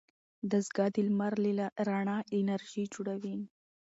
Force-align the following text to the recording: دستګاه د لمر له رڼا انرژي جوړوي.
دستګاه 0.51 0.89
د 0.95 0.95
لمر 1.07 1.33
له 1.57 1.65
رڼا 1.87 2.17
انرژي 2.37 2.85
جوړوي. 2.93 3.37